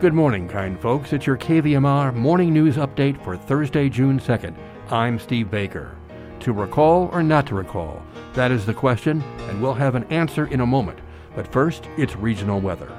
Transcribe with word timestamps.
Good 0.00 0.14
morning, 0.14 0.46
kind 0.46 0.80
folks. 0.80 1.12
It's 1.12 1.26
your 1.26 1.36
KVMR 1.36 2.14
morning 2.14 2.52
news 2.52 2.76
update 2.76 3.20
for 3.24 3.36
Thursday, 3.36 3.88
June 3.88 4.20
2nd. 4.20 4.54
I'm 4.92 5.18
Steve 5.18 5.50
Baker. 5.50 5.96
To 6.38 6.52
recall 6.52 7.08
or 7.12 7.20
not 7.20 7.48
to 7.48 7.56
recall? 7.56 8.00
That 8.34 8.52
is 8.52 8.64
the 8.64 8.72
question, 8.72 9.24
and 9.48 9.60
we'll 9.60 9.74
have 9.74 9.96
an 9.96 10.04
answer 10.04 10.46
in 10.46 10.60
a 10.60 10.66
moment. 10.66 11.00
But 11.34 11.50
first, 11.50 11.88
it's 11.96 12.14
regional 12.14 12.60
weather. 12.60 12.96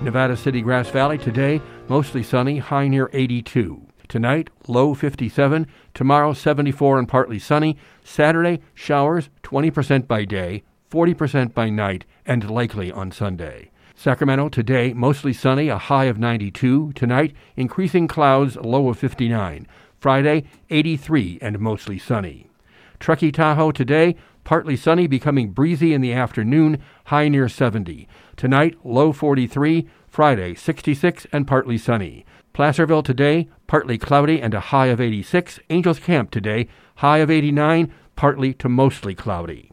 Nevada 0.00 0.36
City, 0.36 0.60
Grass 0.60 0.88
Valley 0.88 1.18
today, 1.18 1.62
mostly 1.86 2.24
sunny, 2.24 2.58
high 2.58 2.88
near 2.88 3.10
82. 3.12 3.86
Tonight, 4.08 4.50
low 4.66 4.92
57. 4.92 5.68
Tomorrow, 5.94 6.32
74 6.32 6.98
and 6.98 7.08
partly 7.08 7.38
sunny. 7.38 7.76
Saturday, 8.02 8.58
showers, 8.74 9.30
20% 9.44 10.08
by 10.08 10.24
day, 10.24 10.64
40% 10.90 11.54
by 11.54 11.70
night, 11.70 12.04
and 12.26 12.50
likely 12.50 12.90
on 12.90 13.12
Sunday. 13.12 13.70
Sacramento 13.96 14.48
today, 14.48 14.92
mostly 14.92 15.32
sunny, 15.32 15.68
a 15.68 15.78
high 15.78 16.04
of 16.06 16.18
92. 16.18 16.92
Tonight, 16.94 17.32
increasing 17.56 18.08
clouds, 18.08 18.56
low 18.56 18.88
of 18.88 18.98
59. 18.98 19.66
Friday, 19.98 20.44
83 20.68 21.38
and 21.40 21.58
mostly 21.60 21.98
sunny. 21.98 22.50
Truckee 22.98 23.32
Tahoe 23.32 23.70
today, 23.70 24.16
partly 24.42 24.76
sunny, 24.76 25.06
becoming 25.06 25.50
breezy 25.50 25.94
in 25.94 26.00
the 26.00 26.12
afternoon, 26.12 26.82
high 27.06 27.28
near 27.28 27.48
70. 27.48 28.08
Tonight, 28.36 28.76
low 28.84 29.12
43. 29.12 29.88
Friday, 30.08 30.54
66 30.54 31.26
and 31.32 31.46
partly 31.46 31.78
sunny. 31.78 32.26
Placerville 32.52 33.02
today, 33.02 33.48
partly 33.66 33.96
cloudy 33.96 34.40
and 34.40 34.54
a 34.54 34.60
high 34.60 34.86
of 34.86 35.00
86. 35.00 35.60
Angels 35.70 35.98
Camp 35.98 36.30
today, 36.30 36.68
high 36.96 37.18
of 37.18 37.30
89, 37.30 37.92
partly 38.16 38.52
to 38.54 38.68
mostly 38.68 39.14
cloudy. 39.14 39.70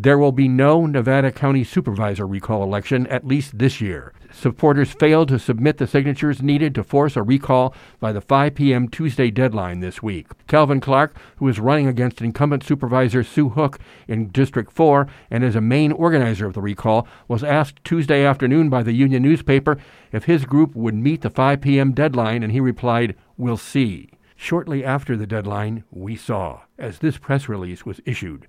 There 0.00 0.16
will 0.16 0.30
be 0.30 0.46
no 0.46 0.86
Nevada 0.86 1.32
County 1.32 1.64
Supervisor 1.64 2.24
recall 2.24 2.62
election, 2.62 3.04
at 3.08 3.26
least 3.26 3.58
this 3.58 3.80
year. 3.80 4.12
Supporters 4.30 4.92
failed 4.92 5.26
to 5.26 5.40
submit 5.40 5.78
the 5.78 5.88
signatures 5.88 6.40
needed 6.40 6.72
to 6.76 6.84
force 6.84 7.16
a 7.16 7.22
recall 7.24 7.74
by 7.98 8.12
the 8.12 8.20
5 8.20 8.54
p.m. 8.54 8.86
Tuesday 8.86 9.32
deadline 9.32 9.80
this 9.80 10.00
week. 10.00 10.28
Calvin 10.46 10.78
Clark, 10.80 11.16
who 11.38 11.48
is 11.48 11.58
running 11.58 11.88
against 11.88 12.22
incumbent 12.22 12.62
Supervisor 12.62 13.24
Sue 13.24 13.48
Hoek 13.48 13.80
in 14.06 14.28
District 14.28 14.70
4 14.70 15.08
and 15.32 15.42
is 15.42 15.56
a 15.56 15.60
main 15.60 15.90
organizer 15.90 16.46
of 16.46 16.54
the 16.54 16.62
recall, 16.62 17.08
was 17.26 17.42
asked 17.42 17.82
Tuesday 17.82 18.24
afternoon 18.24 18.68
by 18.68 18.84
the 18.84 18.92
Union 18.92 19.24
newspaper 19.24 19.78
if 20.12 20.26
his 20.26 20.44
group 20.44 20.76
would 20.76 20.94
meet 20.94 21.22
the 21.22 21.30
5 21.30 21.60
p.m. 21.60 21.90
deadline, 21.90 22.44
and 22.44 22.52
he 22.52 22.60
replied, 22.60 23.16
We'll 23.36 23.56
see. 23.56 24.10
Shortly 24.36 24.84
after 24.84 25.16
the 25.16 25.26
deadline, 25.26 25.82
we 25.90 26.14
saw, 26.14 26.60
as 26.78 27.00
this 27.00 27.18
press 27.18 27.48
release 27.48 27.84
was 27.84 28.00
issued. 28.06 28.46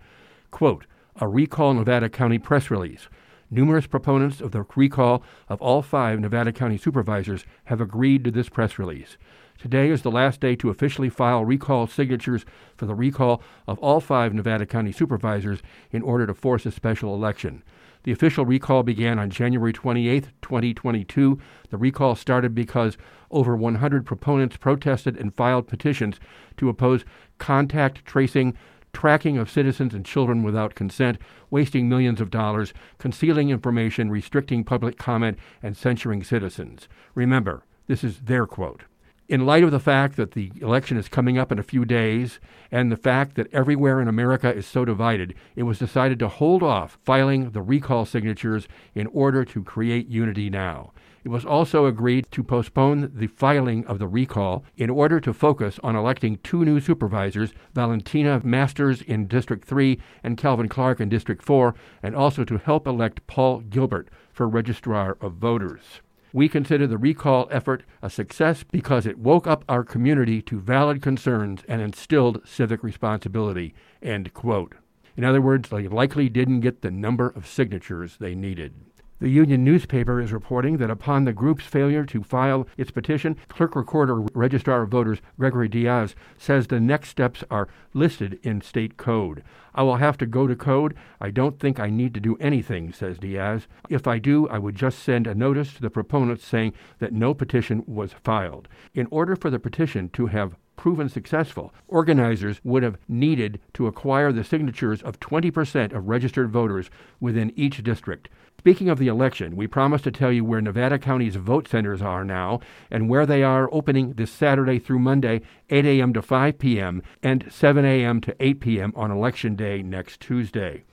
Quote, 0.52 0.86
a 1.22 1.28
Recall 1.28 1.73
Nevada 1.73 2.08
County 2.08 2.39
press 2.39 2.72
release. 2.72 3.09
Numerous 3.52 3.88
proponents 3.88 4.39
of 4.39 4.52
the 4.52 4.66
recall 4.75 5.22
of 5.50 5.61
all 5.61 5.81
five 5.81 6.20
Nevada 6.20 6.53
County 6.53 6.78
supervisors 6.78 7.45
have 7.66 7.81
agreed 7.81 8.23
to 8.23 8.31
this 8.31 8.48
press 8.48 8.80
release. 8.80 9.17
Today 9.58 9.89
is 9.89 10.03
the 10.03 10.11
last 10.11 10.39
day 10.39 10.56
to 10.56 10.70
officially 10.70 11.09
file 11.09 11.44
recall 11.44 11.86
signatures 11.88 12.45
for 12.78 12.86
the 12.86 12.95
recall 12.95 13.42
of 13.67 13.78
all 13.80 14.00
five 14.00 14.34
Nevada 14.34 14.66
County 14.66 14.94
supervisors 14.94 15.59
in 15.92 16.02
order 16.02 16.26
to 16.26 16.34
force 16.34 16.66
a 16.66 16.72
special 16.72 17.14
election. 17.14 17.64
The 18.04 18.14
official 18.14 18.45
recall 18.45 18.83
began 18.83 19.20
on 19.20 19.30
January 19.30 19.73
28, 19.73 20.30
2022. 20.42 21.38
The 21.70 21.78
recall 21.78 22.16
started 22.16 22.56
because 22.56 22.98
over 23.30 23.58
100 23.58 24.06
proponents 24.06 24.56
protested 24.56 25.17
and 25.17 25.36
filed 25.36 25.67
petitions 25.67 26.17
to 26.56 26.70
oppose 26.70 27.04
contact 27.39 28.06
tracing 28.06 28.56
tracking 28.94 29.38
of 29.38 29.50
citizens 29.50 29.94
and 29.94 30.06
children 30.06 30.44
without 30.44 30.76
consent, 30.76 31.18
wasting 31.50 31.88
millions 31.88 32.20
of 32.20 32.32
dollars, 32.32 32.73
concealing 32.98 33.50
information, 33.50 34.09
restricting 34.09 34.64
public 34.64 34.98
comment, 34.98 35.38
and 35.62 35.78
censuring 35.78 36.23
citizens. 36.23 36.88
Remember, 37.16 37.64
this 37.88 38.04
is 38.04 38.22
their 38.22 38.45
quote. 38.45 38.83
In 39.30 39.45
light 39.45 39.64
of 39.64 39.70
the 39.70 39.80
fact 39.80 40.16
that 40.16 40.32
the 40.32 40.52
election 40.60 40.98
is 40.98 41.08
coming 41.08 41.38
up 41.38 41.52
in 41.52 41.60
a 41.60 41.64
few 41.64 41.86
days 41.86 42.40
and 42.72 42.92
the 42.92 42.98
fact 42.98 43.36
that 43.36 43.54
everywhere 43.54 44.02
in 44.02 44.08
America 44.08 44.52
is 44.52 44.66
so 44.66 44.86
divided, 44.86 45.36
it 45.56 45.62
was 45.62 45.78
decided 45.78 46.17
to 46.17 46.28
hold 46.28 46.64
off 46.64 46.98
filing 47.04 47.52
the 47.52 47.62
recall 47.62 48.08
signatures 48.08 48.67
in 48.95 49.06
order 49.14 49.45
to 49.45 49.64
create 49.64 50.08
unity 50.08 50.50
now. 50.50 50.94
It 51.23 51.30
was 51.30 51.45
also 51.45 51.86
agreed 51.86 52.32
to 52.32 52.44
postpone 52.44 53.12
the 53.14 53.28
filing 53.28 53.86
of 53.86 54.00
the 54.00 54.08
recall 54.08 54.66
in 54.78 54.90
order 54.90 55.20
to 55.20 55.32
focus 55.32 55.80
on 55.84 55.96
electing 55.96 56.40
two 56.42 56.66
new 56.66 56.80
supervisors, 56.80 57.54
Valentina 57.76 58.42
Masters 58.44 59.04
in 59.04 59.28
District 59.28 59.64
3 59.64 60.00
and 60.23 60.40
Calvin 60.40 60.70
Clark 60.70 61.00
in 61.00 61.08
District 61.08 61.44
4, 61.44 61.76
and 62.02 62.16
also 62.16 62.44
to 62.44 62.58
help 62.58 62.88
elect 62.88 63.28
Paul 63.28 63.60
Gilbert 63.60 64.10
for 64.32 64.50
Registrar 64.50 65.20
of 65.22 65.34
Voters. 65.34 66.02
We 66.32 66.48
consider 66.48 66.86
the 66.86 66.98
recall 66.98 67.48
effort 67.50 67.84
a 68.02 68.10
success 68.10 68.64
because 68.64 69.06
it 69.06 69.17
woke 69.17 69.48
up 69.48 69.66
our 69.67 69.84
community 69.84 70.42
to 70.44 70.60
valid 70.60 71.02
concerns 71.02 71.62
and 71.67 71.82
instilled 71.82 72.42
civic 72.45 72.84
responsibility. 72.84 73.73
End 74.02 74.34
quote. 74.34 74.76
In 75.17 75.23
other 75.23 75.42
words, 75.42 75.70
they 75.70 75.88
likely 75.88 76.30
didn't 76.30 76.62
get 76.62 76.82
the 76.82 76.92
number 76.92 77.30
of 77.30 77.48
signatures 77.48 78.17
they 78.20 78.36
needed. 78.36 78.73
The 79.21 79.27
Union 79.27 79.65
newspaper 79.65 80.21
is 80.21 80.31
reporting 80.31 80.77
that 80.77 80.89
upon 80.89 81.25
the 81.25 81.33
group's 81.33 81.65
failure 81.65 82.05
to 82.05 82.23
file 82.23 82.65
its 82.77 82.89
petition, 82.89 83.35
Clerk 83.49 83.75
Recorder 83.75 84.21
Registrar 84.33 84.83
of 84.83 84.91
Voters 84.91 85.19
Gregory 85.37 85.67
Diaz 85.67 86.15
says 86.37 86.67
the 86.67 86.80
next 86.80 87.09
steps 87.09 87.43
are 87.52 87.67
listed 87.93 88.39
in 88.43 88.61
state 88.61 88.95
code. 88.95 89.43
I 89.75 89.83
will 89.83 89.97
have 89.97 90.17
to 90.19 90.25
go 90.25 90.47
to 90.47 90.55
code. 90.55 90.95
I 91.19 91.31
don't 91.31 91.59
think 91.59 91.81
I 91.81 91.89
need 91.89 92.13
to 92.13 92.21
do 92.21 92.37
anything, 92.37 92.93
says 92.93 93.19
Diaz. 93.19 93.67
If 93.89 94.07
I 94.07 94.19
do, 94.19 94.47
I 94.47 94.57
would 94.57 94.75
just 94.75 94.99
send 94.99 95.27
a 95.27 95.36
notice 95.36 95.73
to 95.73 95.81
the 95.81 95.89
proponents 95.89 96.45
saying 96.45 96.73
that 96.99 97.11
no 97.11 97.33
petition 97.33 97.83
was 97.86 98.13
filed. 98.23 98.69
In 98.93 99.05
order 99.11 99.36
for 99.36 99.49
the 99.49 99.59
petition 99.59 100.07
to 100.13 100.27
have 100.27 100.55
proven 100.80 101.10
successful, 101.10 101.73
organizers 101.90 102.62
would 102.64 102.84
have 102.84 102.98
needed 103.10 103.60
to 103.73 103.86
acquire 103.86 104.32
the 104.32 104.45
signatures 104.45 105.02
of 105.02 105.20
20% 105.20 105.92
of 105.92 106.08
registered 106.08 106.50
voters 106.50 106.90
within 107.20 107.52
each 107.58 107.84
district. 107.84 108.30
Speaking 108.58 108.88
of 108.88 108.98
the 108.98 109.10
election, 109.10 109.58
we 109.58 109.67
promised 109.67 110.06
to 110.06 110.12
tell 110.12 110.32
you 110.32 110.45
where 110.45 110.62
Nevada 110.62 110.98
County's 110.98 111.36
vote 111.36 111.67
centers 111.67 112.02
are 112.02 112.23
now 112.23 112.62
and 112.90 113.10
where 113.10 113.26
they 113.26 113.44
are 113.44 113.67
opening 113.73 114.14
this 114.14 114.32
Saturday 114.32 114.80
through 114.80 115.00
Monday, 115.00 115.42
8 115.70 115.86
a.m. 115.86 116.14
to 116.14 116.22
5 116.22 116.58
p.m., 116.58 117.04
and 117.22 117.46
7 117.52 117.84
a.m. 117.84 118.22
to 118.22 118.34
8 118.40 118.61
p.m. 118.61 118.94
on 118.96 119.11
Election 119.11 119.58
Day 119.58 119.84
next 119.84 120.22
Tuesday. 120.22 120.86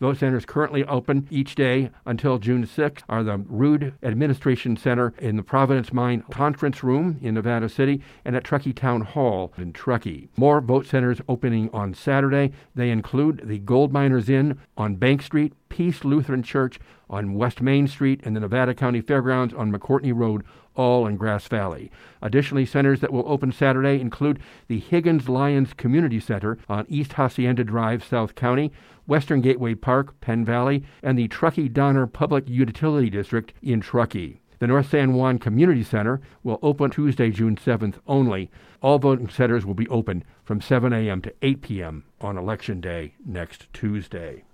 Vote 0.00 0.18
centers 0.18 0.44
currently 0.44 0.84
open 0.84 1.26
each 1.30 1.54
day 1.54 1.90
until 2.04 2.38
June 2.38 2.66
6th 2.66 3.02
are 3.08 3.22
the 3.22 3.38
Rood 3.38 3.94
Administration 4.02 4.76
Center 4.76 5.14
in 5.18 5.36
the 5.36 5.42
Providence 5.42 5.92
Mine 5.92 6.24
Conference 6.30 6.82
Room 6.82 7.18
in 7.22 7.34
Nevada 7.34 7.68
City 7.68 8.02
and 8.24 8.34
at 8.36 8.44
Truckee 8.44 8.72
Town 8.72 9.02
Hall 9.02 9.52
in 9.56 9.72
Truckee. 9.72 10.28
More 10.36 10.60
vote 10.60 10.86
centers 10.86 11.20
opening 11.28 11.70
on 11.72 11.94
Saturday. 11.94 12.52
They 12.74 12.90
include 12.90 13.42
the 13.44 13.58
Gold 13.58 13.92
Miners 13.92 14.28
Inn 14.28 14.58
on 14.76 14.96
Bank 14.96 15.22
Street, 15.22 15.52
Peace 15.68 16.04
Lutheran 16.04 16.42
Church 16.42 16.78
on 17.10 17.34
West 17.34 17.60
Main 17.60 17.86
Street, 17.86 18.20
and 18.24 18.34
the 18.34 18.40
Nevada 18.40 18.74
County 18.74 19.00
Fairgrounds 19.00 19.54
on 19.54 19.72
McCourtney 19.72 20.14
Road, 20.14 20.44
all 20.74 21.06
in 21.06 21.16
Grass 21.16 21.46
Valley. 21.48 21.90
Additionally, 22.22 22.66
centers 22.66 23.00
that 23.00 23.12
will 23.12 23.24
open 23.26 23.52
Saturday 23.52 24.00
include 24.00 24.40
the 24.68 24.80
Higgins 24.80 25.28
Lions 25.28 25.74
Community 25.74 26.20
Center 26.20 26.58
on 26.68 26.86
East 26.88 27.14
Hacienda 27.14 27.64
Drive, 27.64 28.04
South 28.04 28.34
County, 28.34 28.72
Western 29.06 29.40
Gateway 29.40 29.74
Park, 29.74 30.20
Penn 30.20 30.44
Valley, 30.44 30.84
and 31.02 31.18
the 31.18 31.28
Truckee 31.28 31.68
Donner 31.68 32.06
Public 32.06 32.48
Utility 32.48 33.10
District 33.10 33.52
in 33.62 33.80
Truckee. 33.80 34.40
The 34.60 34.68
North 34.68 34.88
San 34.88 35.12
Juan 35.12 35.38
Community 35.38 35.82
Center 35.82 36.20
will 36.42 36.58
open 36.62 36.90
Tuesday, 36.90 37.30
June 37.30 37.56
7th 37.56 37.96
only. 38.06 38.50
All 38.80 38.98
voting 38.98 39.28
centers 39.28 39.66
will 39.66 39.74
be 39.74 39.88
open 39.88 40.24
from 40.44 40.60
7 40.60 40.92
a.m. 40.92 41.20
to 41.22 41.34
8 41.42 41.60
p.m. 41.60 42.04
on 42.20 42.38
Election 42.38 42.80
Day 42.80 43.14
next 43.26 43.70
Tuesday. 43.72 44.44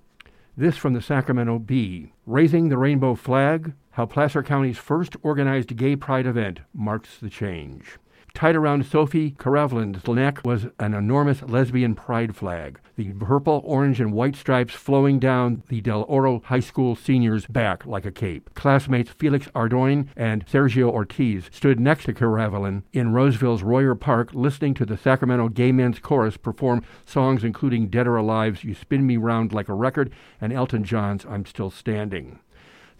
This 0.56 0.77
from 0.77 0.95
the 0.95 1.03
Sacramento 1.03 1.61
Bee. 1.61 2.12
Raising 2.27 2.69
the 2.69 2.79
Rainbow 2.79 3.15
Flag, 3.15 3.73
how 4.00 4.06
Placer 4.06 4.43
County's 4.43 4.79
first 4.79 5.14
organized 5.23 5.76
gay 5.76 5.94
pride 5.94 6.25
event 6.25 6.61
marks 6.73 7.19
the 7.19 7.29
change. 7.29 7.99
Tied 8.32 8.56
around 8.56 8.87
Sophie 8.87 9.32
Karavelin's 9.32 10.08
neck 10.08 10.41
was 10.43 10.69
an 10.79 10.94
enormous 10.94 11.43
lesbian 11.43 11.94
pride 11.94 12.35
flag, 12.35 12.81
the 12.97 13.12
purple, 13.12 13.61
orange, 13.62 14.00
and 14.00 14.14
white 14.14 14.37
stripes 14.37 14.73
flowing 14.73 15.19
down 15.19 15.64
the 15.69 15.82
Del 15.82 16.06
Oro 16.08 16.41
High 16.47 16.61
School 16.61 16.97
senior's 16.97 17.44
back 17.44 17.85
like 17.85 18.06
a 18.06 18.11
cape. 18.11 18.49
Classmates 18.55 19.11
Felix 19.11 19.49
Ardoin 19.49 20.08
and 20.17 20.47
Sergio 20.47 20.88
Ortiz 20.88 21.50
stood 21.52 21.79
next 21.79 22.05
to 22.05 22.14
Karavelin 22.14 22.85
in 22.94 23.12
Roseville's 23.12 23.62
Royer 23.62 23.94
Park 23.94 24.31
listening 24.32 24.73
to 24.75 24.87
the 24.87 24.97
Sacramento 24.97 25.50
Gay 25.50 25.73
Men's 25.73 25.99
Chorus 25.99 26.38
perform 26.38 26.82
songs 27.05 27.44
including 27.44 27.88
Dead 27.88 28.06
or 28.06 28.17
Alive's 28.17 28.64
You 28.64 28.73
Spin 28.73 29.06
Me 29.06 29.19
Round 29.19 29.52
Like 29.52 29.69
a 29.69 29.75
Record 29.75 30.11
and 30.41 30.55
Elton 30.55 30.85
John's 30.85 31.26
I'm 31.26 31.44
Still 31.44 31.70
Standing. 31.70 32.38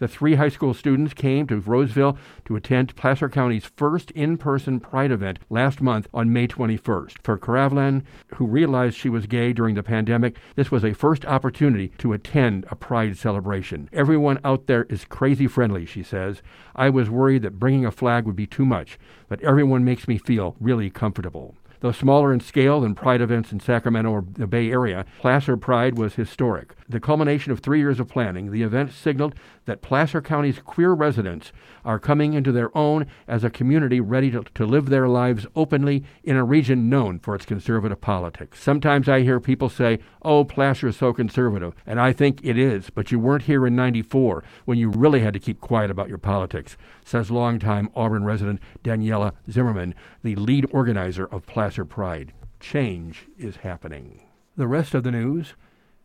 The 0.01 0.07
three 0.07 0.33
high 0.33 0.49
school 0.49 0.73
students 0.73 1.13
came 1.13 1.45
to 1.45 1.59
Roseville 1.59 2.17
to 2.45 2.55
attend 2.55 2.95
Placer 2.95 3.29
County's 3.29 3.65
first 3.75 4.09
in 4.09 4.35
person 4.35 4.79
Pride 4.79 5.11
event 5.11 5.37
last 5.47 5.79
month 5.79 6.07
on 6.11 6.33
May 6.33 6.47
21st. 6.47 7.17
For 7.21 7.37
Karavlan, 7.37 8.01
who 8.33 8.47
realized 8.47 8.97
she 8.97 9.09
was 9.09 9.27
gay 9.27 9.53
during 9.53 9.75
the 9.75 9.83
pandemic, 9.83 10.37
this 10.55 10.71
was 10.71 10.83
a 10.83 10.95
first 10.95 11.23
opportunity 11.27 11.89
to 11.99 12.13
attend 12.13 12.65
a 12.71 12.75
Pride 12.75 13.15
celebration. 13.15 13.89
Everyone 13.93 14.39
out 14.43 14.65
there 14.65 14.85
is 14.85 15.05
crazy 15.05 15.45
friendly, 15.45 15.85
she 15.85 16.01
says. 16.01 16.41
I 16.75 16.89
was 16.89 17.11
worried 17.11 17.43
that 17.43 17.59
bringing 17.59 17.85
a 17.85 17.91
flag 17.91 18.25
would 18.25 18.35
be 18.35 18.47
too 18.47 18.65
much, 18.65 18.97
but 19.29 19.39
everyone 19.43 19.85
makes 19.85 20.07
me 20.07 20.17
feel 20.17 20.55
really 20.59 20.89
comfortable. 20.89 21.53
Though 21.81 21.91
smaller 21.91 22.31
in 22.31 22.39
scale 22.39 22.81
than 22.81 22.93
Pride 22.93 23.21
events 23.21 23.51
in 23.51 23.59
Sacramento 23.59 24.11
or 24.11 24.23
the 24.33 24.45
Bay 24.45 24.71
Area, 24.71 25.03
Placer 25.19 25.57
Pride 25.57 25.97
was 25.97 26.13
historic. 26.13 26.73
The 26.91 26.99
culmination 26.99 27.53
of 27.53 27.61
three 27.61 27.79
years 27.79 28.01
of 28.01 28.09
planning, 28.09 28.51
the 28.51 28.63
event 28.63 28.91
signaled 28.91 29.33
that 29.63 29.81
Placer 29.81 30.21
County's 30.21 30.59
queer 30.59 30.91
residents 30.91 31.53
are 31.85 31.99
coming 31.99 32.33
into 32.33 32.51
their 32.51 32.77
own 32.77 33.07
as 33.29 33.45
a 33.45 33.49
community 33.49 34.01
ready 34.01 34.29
to, 34.31 34.43
to 34.55 34.65
live 34.65 34.89
their 34.89 35.07
lives 35.07 35.47
openly 35.55 36.03
in 36.25 36.35
a 36.35 36.43
region 36.43 36.89
known 36.89 37.17
for 37.17 37.33
its 37.33 37.45
conservative 37.45 38.01
politics. 38.01 38.61
Sometimes 38.61 39.07
I 39.07 39.21
hear 39.21 39.39
people 39.39 39.69
say, 39.69 39.99
oh, 40.21 40.43
Placer 40.43 40.89
is 40.89 40.97
so 40.97 41.13
conservative, 41.13 41.73
and 41.85 41.97
I 41.97 42.11
think 42.11 42.41
it 42.43 42.57
is, 42.57 42.89
but 42.89 43.09
you 43.09 43.19
weren't 43.19 43.43
here 43.43 43.65
in 43.65 43.73
94 43.73 44.43
when 44.65 44.77
you 44.77 44.89
really 44.89 45.21
had 45.21 45.33
to 45.33 45.39
keep 45.39 45.61
quiet 45.61 45.89
about 45.89 46.09
your 46.09 46.17
politics, 46.17 46.75
says 47.05 47.31
longtime 47.31 47.89
Auburn 47.95 48.25
resident 48.25 48.59
Daniela 48.83 49.31
Zimmerman, 49.49 49.95
the 50.23 50.35
lead 50.35 50.65
organizer 50.73 51.25
of 51.25 51.45
Placer 51.45 51.85
Pride. 51.85 52.33
Change 52.59 53.27
is 53.37 53.57
happening. 53.57 54.27
The 54.57 54.67
rest 54.67 54.93
of 54.93 55.03
the 55.03 55.11
news 55.11 55.53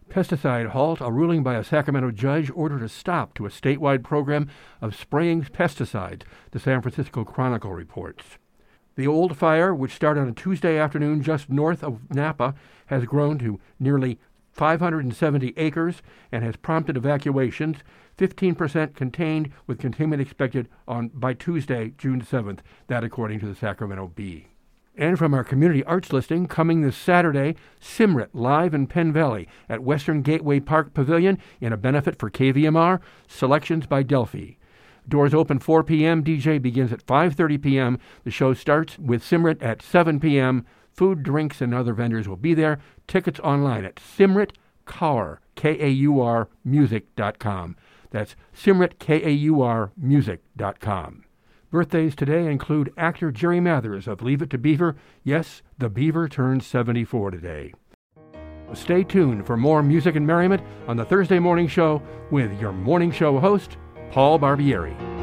pesticide 0.08 0.68
halt, 0.68 1.00
a 1.00 1.10
ruling 1.10 1.42
by 1.42 1.56
a 1.56 1.64
Sacramento 1.64 2.10
judge 2.10 2.50
ordered 2.54 2.82
a 2.82 2.88
stop 2.88 3.34
to 3.34 3.46
a 3.46 3.50
statewide 3.50 4.02
program 4.02 4.48
of 4.80 4.96
spraying 4.96 5.42
pesticides, 5.42 6.22
the 6.52 6.58
San 6.58 6.82
Francisco 6.82 7.24
Chronicle 7.24 7.72
reports. 7.72 8.38
The 8.96 9.06
old 9.06 9.36
fire, 9.36 9.74
which 9.74 9.94
started 9.94 10.20
on 10.22 10.28
a 10.28 10.32
Tuesday 10.32 10.78
afternoon 10.78 11.22
just 11.22 11.50
north 11.50 11.84
of 11.84 12.00
Napa, 12.10 12.54
has 12.86 13.04
grown 13.04 13.38
to 13.40 13.60
nearly 13.78 14.18
570 14.52 15.52
acres 15.58 16.00
and 16.32 16.42
has 16.42 16.56
prompted 16.56 16.96
evacuations, 16.96 17.76
15% 18.16 18.94
contained 18.94 19.50
with 19.66 19.78
containment 19.78 20.22
expected 20.22 20.68
on 20.88 21.08
by 21.08 21.34
Tuesday, 21.34 21.92
June 21.98 22.22
7th, 22.22 22.60
that 22.86 23.04
according 23.04 23.38
to 23.40 23.46
the 23.46 23.54
Sacramento 23.54 24.12
Bee. 24.14 24.48
And 24.98 25.18
from 25.18 25.34
our 25.34 25.44
community 25.44 25.84
arts 25.84 26.10
listing, 26.12 26.46
coming 26.46 26.80
this 26.80 26.96
Saturday, 26.96 27.54
Simrit 27.80 28.28
live 28.32 28.72
in 28.72 28.86
Penn 28.86 29.12
Valley 29.12 29.46
at 29.68 29.82
Western 29.82 30.22
Gateway 30.22 30.58
Park 30.58 30.94
Pavilion 30.94 31.38
in 31.60 31.72
a 31.72 31.76
benefit 31.76 32.18
for 32.18 32.30
KVMR, 32.30 33.00
selections 33.28 33.86
by 33.86 34.02
Delphi. 34.02 34.52
Doors 35.06 35.34
open 35.34 35.58
4 35.58 35.84
p.m. 35.84 36.24
DJ 36.24 36.60
begins 36.60 36.92
at 36.92 37.06
5:30 37.06 37.62
p.m. 37.62 37.98
The 38.24 38.30
show 38.30 38.54
starts 38.54 38.98
with 38.98 39.22
Simrit 39.22 39.62
at 39.62 39.82
7 39.82 40.18
p.m. 40.18 40.64
Food, 40.92 41.22
drinks, 41.22 41.60
and 41.60 41.74
other 41.74 41.92
vendors 41.92 42.26
will 42.26 42.36
be 42.36 42.54
there. 42.54 42.78
Tickets 43.06 43.38
online 43.40 43.84
at 43.84 43.96
simritkaur, 43.96 45.38
K-A-U-R, 45.54 46.48
music.com. 46.64 47.76
That's 48.10 48.34
Simrit, 48.54 48.98
K-A-U-R, 48.98 49.92
music.com. 49.94 51.25
Birthdays 51.76 52.16
today 52.16 52.46
include 52.46 52.90
actor 52.96 53.30
Jerry 53.30 53.60
Mathers 53.60 54.08
of 54.08 54.22
Leave 54.22 54.40
It 54.40 54.48
to 54.48 54.56
Beaver. 54.56 54.96
Yes, 55.24 55.60
the 55.76 55.90
Beaver 55.90 56.26
turns 56.26 56.64
74 56.64 57.32
today. 57.32 57.74
Stay 58.72 59.04
tuned 59.04 59.46
for 59.46 59.58
more 59.58 59.82
music 59.82 60.16
and 60.16 60.26
merriment 60.26 60.62
on 60.88 60.96
the 60.96 61.04
Thursday 61.04 61.38
Morning 61.38 61.68
Show 61.68 62.00
with 62.30 62.58
your 62.58 62.72
morning 62.72 63.10
show 63.10 63.38
host, 63.38 63.76
Paul 64.10 64.38
Barbieri. 64.38 65.15